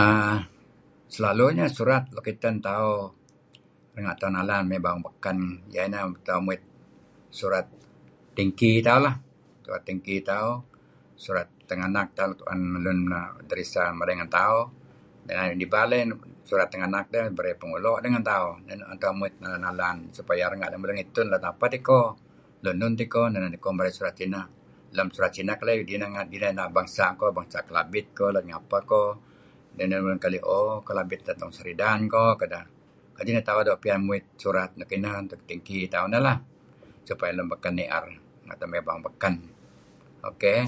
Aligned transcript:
Aaa... 0.00 0.36
selalu 1.14 1.46
nya 1.56 1.66
surat 1.76 2.02
luk 2.14 2.26
iten 2.34 2.56
tauh 2.68 3.02
renga' 3.94 4.18
tauh 4.20 4.32
nalan 4.36 4.62
mey 4.70 4.80
bawang 4.84 5.02
beken 5.06 5.38
ieh 5.76 5.84
inen 5.88 6.04
tauh 6.28 6.42
muit 6.46 6.62
surat 7.38 7.66
tingki 8.36 8.72
tauh 8.88 9.00
lah, 9.06 9.14
surat 9.64 9.82
tingki 9.88 10.16
tauh, 10.30 10.54
surat 11.24 11.46
tenganak 11.70 12.06
tauh 12.16 12.26
luk 12.30 12.38
tu'en 12.40 12.60
lun 12.84 12.98
deresa 13.48 13.82
merey 13.98 14.14
ngen 14.18 14.30
tauh... 14.40 14.62
Ngen 15.26 15.52
ideh 15.56 15.64
ibal 15.68 15.88
dih 15.92 16.02
surat 16.48 16.68
tenganak 16.72 17.04
berey 17.38 17.54
pengulo' 17.60 17.96
idih 17.98 18.10
ngen 18.12 18.24
tau. 18.32 18.46
Ineh 18.62 18.74
neh 18.78 18.84
tu'en 18.88 18.98
tauh 19.02 19.14
muit 19.18 19.34
nalan-nalan 19.42 19.96
supaya 20.16 20.44
renga' 20.52 20.70
lemulun 20.72 20.96
ngitun 20.98 21.26
let 21.32 21.40
ngapeh 21.44 21.68
diko, 21.74 22.00
lun 22.64 22.74
enun 22.78 22.92
tiko, 23.00 23.22
neh 23.32 23.40
niko 23.54 23.68
merey 23.78 23.92
surat 23.98 24.14
sineh. 24.20 24.44
Lem 24.96 25.08
surat 25.14 25.32
sineh 25.36 25.56
idih 25.84 25.96
neh 26.00 26.08
nga... 26.14 26.24
bangsa 26.76 27.06
ko. 27.20 27.26
Bangsa' 27.38 27.62
Kelabit 27.68 28.06
ko. 28.18 28.24
Let 28.34 28.44
ngapeh 28.48 28.80
diko. 28.84 29.02
Neh 29.76 29.84
neh 29.88 29.96
lemulun 29.98 30.20
keli'o. 30.24 30.60
Let 30.98 31.36
Long 31.40 31.52
Seridan 31.56 31.98
ko 32.14 32.22
kedeh. 32.40 32.64
Kadi' 33.16 33.32
neh 33.36 33.44
tauh 33.48 33.62
doo' 33.66 33.98
muit 34.06 34.24
surat 34.42 34.70
nuk 34.78 34.90
ineh, 34.96 35.12
tingki 35.48 35.78
tauh 35.92 36.08
supaya 37.08 37.30
lemulun 37.36 37.60
kereb 37.64 37.76
ni'er 37.80 38.04
dih 38.12 38.18
nga' 38.46 38.56
tauh 38.60 38.68
mey 38.70 38.76
ngih 38.78 38.86
bawang 38.86 39.02
beken. 39.08 39.34
Okay. 40.30 40.62